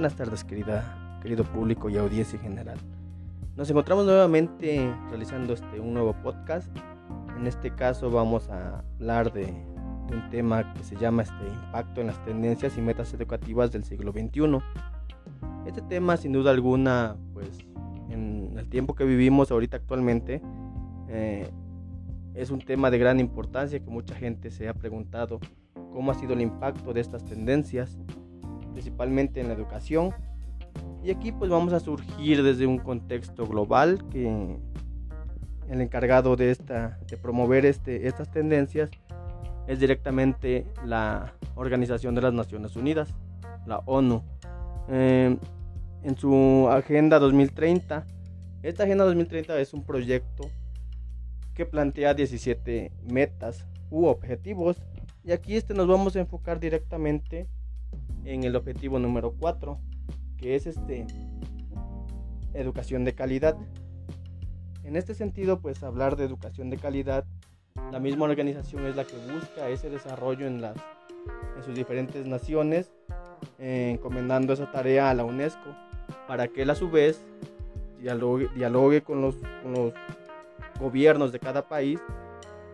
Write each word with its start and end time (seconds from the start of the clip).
Buenas 0.00 0.16
tardes, 0.16 0.44
querida, 0.44 1.18
querido 1.20 1.44
público 1.44 1.90
y 1.90 1.98
audiencia 1.98 2.38
en 2.38 2.42
general. 2.42 2.78
Nos 3.54 3.68
encontramos 3.68 4.06
nuevamente 4.06 4.90
realizando 5.10 5.52
este, 5.52 5.78
un 5.78 5.92
nuevo 5.92 6.14
podcast. 6.22 6.74
En 7.36 7.46
este 7.46 7.70
caso 7.74 8.10
vamos 8.10 8.48
a 8.48 8.78
hablar 8.78 9.30
de, 9.30 9.44
de 9.44 10.16
un 10.16 10.30
tema 10.30 10.72
que 10.72 10.84
se 10.84 10.96
llama 10.96 11.24
este, 11.24 11.46
impacto 11.46 12.00
en 12.00 12.06
las 12.06 12.24
tendencias 12.24 12.78
y 12.78 12.80
metas 12.80 13.12
educativas 13.12 13.72
del 13.72 13.84
siglo 13.84 14.12
XXI. 14.12 14.62
Este 15.66 15.82
tema, 15.82 16.16
sin 16.16 16.32
duda 16.32 16.50
alguna, 16.50 17.18
pues 17.34 17.58
en 18.08 18.54
el 18.56 18.70
tiempo 18.70 18.94
que 18.94 19.04
vivimos 19.04 19.50
ahorita 19.50 19.76
actualmente, 19.76 20.40
eh, 21.10 21.46
es 22.32 22.50
un 22.50 22.60
tema 22.60 22.90
de 22.90 22.96
gran 22.96 23.20
importancia 23.20 23.78
que 23.80 23.90
mucha 23.90 24.14
gente 24.14 24.50
se 24.50 24.66
ha 24.66 24.72
preguntado 24.72 25.40
cómo 25.92 26.10
ha 26.10 26.14
sido 26.14 26.32
el 26.32 26.40
impacto 26.40 26.94
de 26.94 27.02
estas 27.02 27.22
tendencias, 27.22 27.98
principalmente 28.72 29.40
en 29.40 29.48
la 29.48 29.54
educación. 29.54 30.12
Y 31.02 31.10
aquí 31.10 31.32
pues 31.32 31.50
vamos 31.50 31.72
a 31.72 31.80
surgir 31.80 32.42
desde 32.42 32.66
un 32.66 32.78
contexto 32.78 33.46
global 33.46 34.06
que 34.10 34.56
el 35.68 35.80
encargado 35.80 36.36
de, 36.36 36.50
esta, 36.50 36.98
de 37.08 37.16
promover 37.16 37.64
este, 37.64 38.06
estas 38.06 38.30
tendencias 38.30 38.90
es 39.66 39.78
directamente 39.78 40.66
la 40.84 41.34
Organización 41.54 42.14
de 42.14 42.22
las 42.22 42.32
Naciones 42.32 42.76
Unidas, 42.76 43.14
la 43.66 43.78
ONU. 43.86 44.22
Eh, 44.88 45.36
en 46.02 46.16
su 46.16 46.68
Agenda 46.70 47.18
2030, 47.18 48.04
esta 48.62 48.84
Agenda 48.84 49.04
2030 49.04 49.58
es 49.60 49.72
un 49.72 49.84
proyecto 49.84 50.48
que 51.54 51.66
plantea 51.66 52.14
17 52.14 52.90
metas 53.04 53.66
u 53.90 54.06
objetivos 54.06 54.82
y 55.24 55.32
aquí 55.32 55.56
este 55.56 55.74
nos 55.74 55.86
vamos 55.86 56.16
a 56.16 56.20
enfocar 56.20 56.58
directamente 56.58 57.48
en 58.24 58.44
el 58.44 58.56
objetivo 58.56 58.98
número 58.98 59.34
4 59.38 59.78
que 60.36 60.54
es 60.54 60.66
este 60.66 61.06
educación 62.54 63.04
de 63.04 63.14
calidad. 63.14 63.56
En 64.84 64.96
este 64.96 65.14
sentido 65.14 65.60
pues 65.60 65.82
hablar 65.82 66.16
de 66.16 66.24
educación 66.24 66.70
de 66.70 66.78
calidad 66.78 67.24
la 67.92 67.98
misma 67.98 68.24
organización 68.24 68.86
es 68.86 68.96
la 68.96 69.04
que 69.04 69.16
busca 69.32 69.68
ese 69.68 69.90
desarrollo 69.90 70.46
en 70.46 70.60
las 70.60 70.76
en 71.56 71.64
sus 71.64 71.74
diferentes 71.74 72.26
naciones 72.26 72.90
eh, 73.58 73.90
encomendando 73.92 74.52
esa 74.52 74.70
tarea 74.70 75.10
a 75.10 75.14
la 75.14 75.24
UNESCO 75.24 75.76
para 76.26 76.48
que 76.48 76.62
él 76.62 76.70
a 76.70 76.74
su 76.74 76.90
vez 76.90 77.22
dialogue, 78.00 78.48
dialogue 78.54 79.02
con, 79.02 79.20
los, 79.20 79.36
con 79.62 79.72
los 79.72 79.92
gobiernos 80.78 81.32
de 81.32 81.38
cada 81.38 81.68
país 81.68 82.00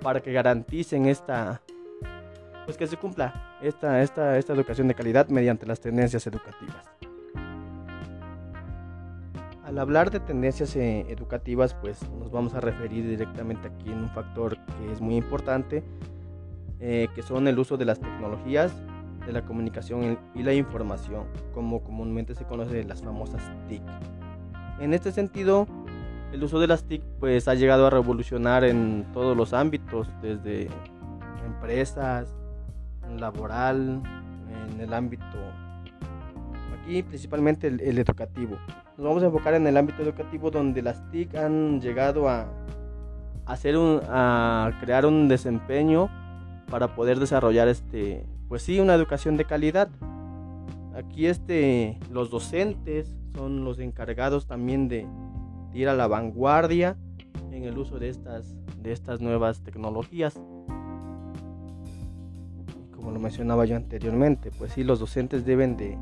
para 0.00 0.20
que 0.20 0.32
garanticen 0.32 1.06
esta 1.06 1.60
pues 2.66 2.76
que 2.76 2.86
se 2.86 2.96
cumpla 2.96 3.56
esta, 3.62 4.02
esta, 4.02 4.36
esta 4.36 4.52
educación 4.52 4.88
de 4.88 4.94
calidad 4.94 5.28
mediante 5.28 5.64
las 5.64 5.80
tendencias 5.80 6.26
educativas. 6.26 6.84
Al 9.64 9.78
hablar 9.78 10.10
de 10.10 10.20
tendencias 10.20 10.76
eh, 10.76 11.06
educativas, 11.08 11.74
pues 11.74 11.98
nos 12.10 12.30
vamos 12.30 12.54
a 12.54 12.60
referir 12.60 13.08
directamente 13.08 13.68
aquí 13.68 13.90
en 13.90 13.98
un 13.98 14.08
factor 14.08 14.58
que 14.58 14.92
es 14.92 15.00
muy 15.00 15.16
importante, 15.16 15.82
eh, 16.80 17.08
que 17.14 17.22
son 17.22 17.48
el 17.48 17.58
uso 17.58 17.76
de 17.76 17.84
las 17.84 17.98
tecnologías, 17.98 18.72
de 19.26 19.32
la 19.32 19.42
comunicación 19.42 20.18
y 20.34 20.42
la 20.42 20.54
información, 20.54 21.24
como 21.52 21.82
comúnmente 21.82 22.34
se 22.34 22.44
conoce 22.44 22.84
las 22.84 23.02
famosas 23.02 23.42
TIC. 23.68 23.82
En 24.78 24.94
este 24.94 25.10
sentido, 25.10 25.66
el 26.32 26.44
uso 26.44 26.60
de 26.60 26.68
las 26.68 26.84
TIC 26.84 27.02
pues 27.18 27.48
ha 27.48 27.54
llegado 27.54 27.86
a 27.86 27.90
revolucionar 27.90 28.62
en 28.62 29.04
todos 29.12 29.36
los 29.36 29.52
ámbitos, 29.52 30.08
desde 30.22 30.68
empresas, 31.44 32.32
laboral, 33.18 34.02
en 34.72 34.80
el 34.80 34.92
ámbito 34.92 35.38
aquí 36.86 37.02
principalmente 37.02 37.66
el, 37.66 37.98
educativo. 37.98 38.56
Nos 38.96 39.06
vamos 39.06 39.22
a 39.22 39.26
enfocar 39.26 39.54
en 39.54 39.66
el 39.66 39.76
ámbito 39.76 40.02
educativo 40.02 40.50
donde 40.50 40.82
las 40.82 41.08
TIC 41.10 41.34
han 41.36 41.80
llegado 41.80 42.28
a 42.28 42.46
hacer 43.44 43.76
un, 43.76 44.00
a 44.08 44.76
crear 44.80 45.06
un 45.06 45.28
desempeño 45.28 46.08
para 46.70 46.94
poder 46.94 47.18
desarrollar 47.18 47.68
este 47.68 48.26
pues 48.48 48.62
sí 48.62 48.80
una 48.80 48.94
educación 48.94 49.36
de 49.36 49.44
calidad. 49.44 49.88
Aquí 50.94 51.26
este 51.26 51.98
los 52.10 52.30
docentes 52.30 53.12
son 53.34 53.64
los 53.64 53.78
encargados 53.80 54.46
también 54.46 54.88
de 54.88 55.06
ir 55.74 55.88
a 55.88 55.94
la 55.94 56.06
vanguardia 56.06 56.96
en 57.50 57.64
el 57.64 57.76
uso 57.76 57.98
de 57.98 58.08
estas, 58.08 58.54
de 58.80 58.92
estas 58.92 59.20
nuevas 59.20 59.62
tecnologías. 59.62 60.40
Como 63.06 63.18
lo 63.18 63.22
mencionaba 63.22 63.64
yo 63.66 63.76
anteriormente, 63.76 64.50
pues 64.50 64.72
sí, 64.72 64.82
los 64.82 64.98
docentes 64.98 65.46
deben 65.46 65.76
de, 65.76 65.96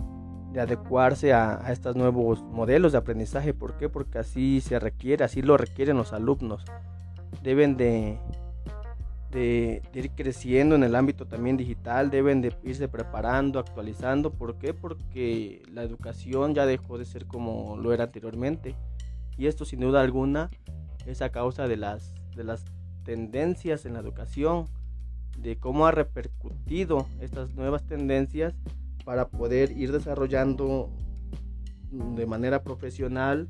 de 0.55 0.61
adecuarse 0.63 1.35
a, 1.35 1.71
estos 1.71 1.97
nuevos 1.97 2.43
modelos 2.45 2.93
de 2.93 2.99
aprendizaje. 2.99 3.53
¿Por 3.53 3.77
qué? 3.77 3.91
Porque 3.91 4.17
así 4.21 4.63
se 4.63 4.79
requiere, 4.79 5.23
así 5.23 5.43
lo 5.43 5.59
requieren 5.59 5.99
los 5.99 6.15
alumnos. 6.15 6.65
Deben 7.43 7.77
de, 7.77 8.19
de, 9.33 9.83
de, 9.93 10.01
ir 10.01 10.13
creciendo 10.13 10.77
en 10.77 10.83
el 10.83 10.95
ámbito 10.95 11.27
también 11.27 11.59
digital, 11.59 12.09
deben 12.09 12.41
de 12.41 12.57
irse 12.63 12.89
preparando, 12.89 13.59
actualizando. 13.59 14.33
¿Por 14.33 14.57
qué? 14.57 14.73
Porque 14.73 15.63
la 15.71 15.83
educación 15.83 16.55
ya 16.55 16.65
dejó 16.65 16.97
de 16.97 17.05
ser 17.05 17.27
como 17.27 17.77
lo 17.77 17.93
era 17.93 18.05
anteriormente. 18.05 18.77
Y 19.37 19.47
esto 19.47 19.67
sin 19.67 19.81
duda 19.81 20.01
alguna 20.01 20.49
es 21.05 21.21
a 21.21 21.29
causa 21.29 21.69
de 21.69 21.77
las, 21.77 22.15
de 22.35 22.45
las 22.45 22.65
tendencias 23.05 23.85
en 23.85 23.93
la 23.93 24.01
educación, 24.01 24.69
de 25.39 25.57
cómo 25.59 25.87
ha 25.87 25.91
repercutido 25.91 27.07
estas 27.21 27.55
nuevas 27.55 27.85
tendencias 27.85 28.55
para 29.05 29.29
poder 29.29 29.73
ir 29.73 29.93
desarrollando 29.93 30.91
de 31.91 32.27
manera 32.27 32.63
profesional 32.63 33.49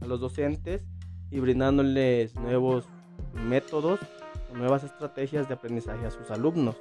a 0.00 0.06
los 0.06 0.20
docentes 0.20 0.84
y 1.30 1.40
brindándoles 1.40 2.34
nuevos 2.36 2.88
métodos, 3.32 4.00
nuevas 4.54 4.84
estrategias 4.84 5.48
de 5.48 5.54
aprendizaje 5.54 6.06
a 6.06 6.10
sus 6.10 6.30
alumnos. 6.30 6.76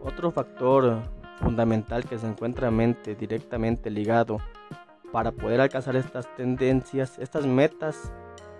Otro 0.00 0.30
factor 0.30 1.02
fundamental 1.40 2.04
que 2.04 2.18
se 2.18 2.26
encuentra 2.26 2.70
mente 2.70 3.14
directamente 3.14 3.90
ligado 3.90 4.38
para 5.12 5.32
poder 5.32 5.60
alcanzar 5.60 5.96
estas 5.96 6.34
tendencias, 6.36 7.18
estas 7.18 7.46
metas 7.46 8.12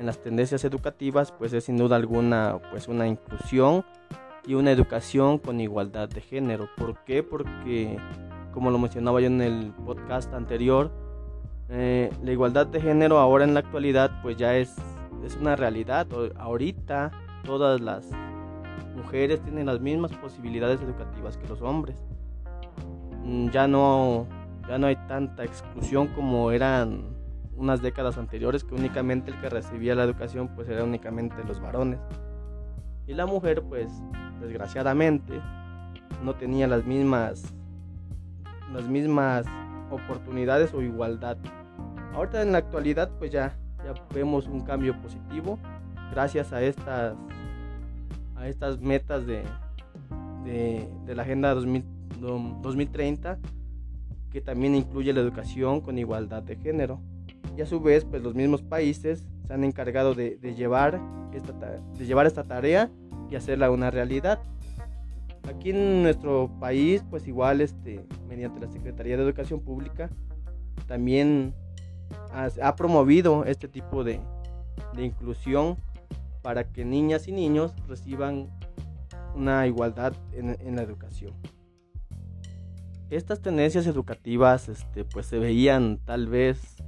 en 0.02 0.06
las 0.06 0.18
tendencias 0.18 0.64
educativas, 0.64 1.30
pues 1.30 1.52
es 1.52 1.64
sin 1.64 1.76
duda 1.76 1.94
alguna 1.94 2.58
pues 2.72 2.88
una 2.88 3.06
inclusión 3.06 3.84
y 4.44 4.54
una 4.54 4.72
educación 4.72 5.38
con 5.38 5.60
igualdad 5.60 6.08
de 6.08 6.20
género. 6.20 6.68
¿Por 6.76 7.04
qué? 7.04 7.22
Porque 7.22 7.96
como 8.52 8.72
lo 8.72 8.78
mencionaba 8.78 9.20
yo 9.20 9.28
en 9.28 9.40
el 9.40 9.72
podcast 9.86 10.34
anterior, 10.34 10.90
eh, 11.68 12.10
la 12.20 12.32
igualdad 12.32 12.66
de 12.66 12.80
género 12.80 13.18
ahora 13.18 13.44
en 13.44 13.54
la 13.54 13.60
actualidad 13.60 14.10
pues 14.22 14.36
ya 14.36 14.56
es, 14.56 14.74
es 15.24 15.36
una 15.36 15.54
realidad. 15.54 16.08
Ahorita 16.36 17.12
todas 17.44 17.80
las 17.80 18.10
mujeres 18.96 19.40
tienen 19.42 19.66
las 19.66 19.80
mismas 19.80 20.12
posibilidades 20.14 20.80
educativas 20.82 21.36
que 21.36 21.46
los 21.46 21.62
hombres. 21.62 22.02
Mm, 23.24 23.50
ya 23.50 23.68
no 23.68 24.26
ya 24.68 24.78
no 24.78 24.88
hay 24.88 24.96
tanta 25.06 25.44
exclusión 25.44 26.08
como 26.08 26.50
eran 26.50 27.21
unas 27.56 27.82
décadas 27.82 28.18
anteriores 28.18 28.64
que 28.64 28.74
únicamente 28.74 29.30
el 29.30 29.40
que 29.40 29.48
recibía 29.48 29.94
la 29.94 30.04
educación 30.04 30.48
pues 30.54 30.68
era 30.68 30.84
únicamente 30.84 31.36
los 31.44 31.60
varones. 31.60 32.00
Y 33.06 33.14
la 33.14 33.26
mujer 33.26 33.62
pues 33.62 33.90
desgraciadamente 34.40 35.40
no 36.22 36.34
tenía 36.34 36.66
las 36.66 36.84
mismas 36.84 37.54
las 38.72 38.88
mismas 38.88 39.44
oportunidades 39.90 40.72
o 40.72 40.80
igualdad. 40.80 41.36
Ahorita 42.14 42.42
en 42.42 42.52
la 42.52 42.58
actualidad 42.58 43.10
pues 43.18 43.30
ya, 43.30 43.56
ya 43.84 43.94
vemos 44.14 44.46
un 44.46 44.60
cambio 44.62 45.00
positivo 45.00 45.58
gracias 46.10 46.52
a 46.52 46.62
estas 46.62 47.14
a 48.36 48.48
estas 48.48 48.80
metas 48.80 49.26
de, 49.26 49.44
de, 50.44 50.88
de 51.06 51.14
la 51.14 51.22
Agenda 51.22 51.54
2000, 51.54 51.84
2030 52.62 53.38
que 54.32 54.40
también 54.40 54.74
incluye 54.74 55.12
la 55.12 55.20
educación 55.20 55.80
con 55.80 55.98
igualdad 55.98 56.42
de 56.42 56.56
género. 56.56 57.00
Y 57.56 57.60
a 57.60 57.66
su 57.66 57.80
vez, 57.80 58.04
pues 58.04 58.22
los 58.22 58.34
mismos 58.34 58.62
países 58.62 59.26
se 59.46 59.52
han 59.52 59.64
encargado 59.64 60.14
de, 60.14 60.38
llevar, 60.56 61.00
esta, 61.32 61.52
de 61.52 62.06
llevar 62.06 62.26
esta 62.26 62.44
tarea 62.44 62.90
y 63.30 63.36
hacerla 63.36 63.70
una 63.70 63.90
realidad. 63.90 64.40
Aquí 65.48 65.70
en 65.70 66.02
nuestro 66.02 66.50
país, 66.60 67.04
pues 67.10 67.26
igual, 67.26 67.60
este, 67.60 68.04
mediante 68.28 68.60
la 68.60 68.68
Secretaría 68.68 69.16
de 69.16 69.24
Educación 69.24 69.60
Pública, 69.60 70.08
también 70.86 71.54
ha, 72.32 72.48
ha 72.62 72.76
promovido 72.76 73.44
este 73.44 73.68
tipo 73.68 74.04
de, 74.04 74.20
de 74.94 75.04
inclusión 75.04 75.76
para 76.42 76.72
que 76.72 76.84
niñas 76.84 77.28
y 77.28 77.32
niños 77.32 77.74
reciban 77.86 78.48
una 79.34 79.66
igualdad 79.66 80.14
en, 80.32 80.56
en 80.60 80.76
la 80.76 80.82
educación 80.82 81.32
estas 83.16 83.40
tendencias 83.40 83.86
educativas 83.86 84.68
este, 84.68 85.04
pues 85.04 85.26
se 85.26 85.38
veían 85.38 85.98
tal 86.04 86.28
vez 86.28 86.81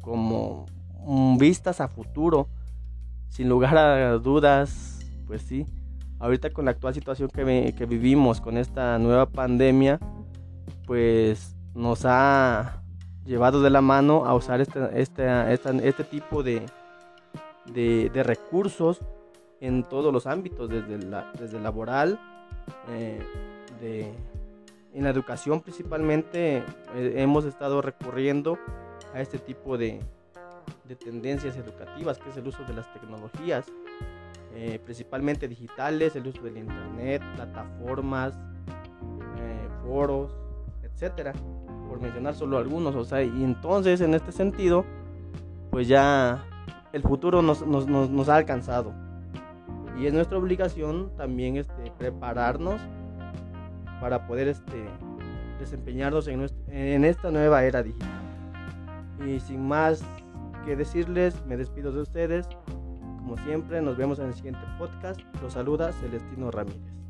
como 0.00 0.66
mmm, 1.04 1.36
vistas 1.36 1.80
a 1.80 1.88
futuro, 1.88 2.48
sin 3.28 3.48
lugar 3.48 3.76
a 3.76 4.18
dudas, 4.18 5.00
pues 5.26 5.42
sí, 5.42 5.66
ahorita 6.18 6.50
con 6.50 6.64
la 6.64 6.70
actual 6.72 6.94
situación 6.94 7.28
que, 7.28 7.86
vivimos, 7.86 8.40
con 8.40 8.56
esta 8.56 8.98
nueva 8.98 9.26
pandemia, 9.26 9.98
pues 10.86 11.56
nos 11.74 12.04
ha 12.04 12.82
llevado 13.24 13.62
de 13.62 13.70
la 13.70 13.80
mano 13.80 14.26
a 14.26 14.34
usar 14.34 14.60
este, 14.60 14.80
este, 15.00 15.54
este 15.54 16.04
tipo 16.04 16.42
de, 16.42 16.62
de, 17.66 18.22
recursos 18.22 19.00
en 19.60 19.84
todos 19.84 20.12
los 20.12 20.26
ámbitos, 20.26 20.68
desde, 20.68 20.98
la, 20.98 21.32
laboral, 21.60 22.20
eh, 22.88 23.20
de, 23.80 24.12
en 24.94 25.04
la 25.04 25.10
educación 25.10 25.60
principalmente 25.60 26.58
eh, 26.94 27.14
hemos 27.16 27.44
estado 27.44 27.80
recurriendo 27.80 28.58
a 29.14 29.20
este 29.20 29.38
tipo 29.38 29.76
de, 29.76 30.00
de, 30.88 30.96
tendencias 30.96 31.56
educativas, 31.56 32.18
que 32.18 32.30
es 32.30 32.36
el 32.36 32.46
uso 32.46 32.62
de 32.64 32.74
las 32.74 32.92
tecnologías, 32.92 33.66
eh, 34.54 34.78
principalmente 34.84 35.48
digitales, 35.48 36.16
el 36.16 36.26
uso 36.26 36.42
del 36.42 36.58
internet, 36.58 37.22
plataformas, 37.36 38.34
foros, 39.82 40.34
etcétera, 40.82 41.32
por 41.88 42.00
mencionar 42.00 42.34
solo 42.34 42.58
algunos. 42.58 42.94
O 42.94 43.04
sea, 43.04 43.22
y 43.22 43.44
entonces 43.44 44.00
en 44.00 44.14
este 44.14 44.32
sentido, 44.32 44.84
pues 45.70 45.88
ya 45.88 46.44
el 46.92 47.02
futuro 47.02 47.42
nos, 47.42 48.28
ha 48.28 48.36
alcanzado. 48.36 48.92
Y 49.98 50.06
es 50.06 50.12
nuestra 50.12 50.38
obligación 50.38 51.10
también 51.16 51.56
este, 51.56 51.92
prepararnos 51.98 52.80
para 54.00 54.26
poder 54.26 54.48
este, 54.48 54.84
desempeñarnos 55.60 56.26
en, 56.28 56.46
en 56.68 57.04
esta 57.04 57.30
nueva 57.30 57.64
era 57.64 57.82
digital. 57.82 58.31
Y 59.26 59.40
sin 59.40 59.66
más 59.66 60.04
que 60.64 60.76
decirles, 60.76 61.34
me 61.46 61.56
despido 61.56 61.92
de 61.92 62.00
ustedes. 62.02 62.48
Como 63.18 63.36
siempre, 63.38 63.80
nos 63.82 63.96
vemos 63.96 64.18
en 64.18 64.26
el 64.26 64.34
siguiente 64.34 64.60
podcast. 64.78 65.20
Los 65.42 65.52
saluda 65.52 65.92
Celestino 65.92 66.50
Ramírez. 66.50 67.01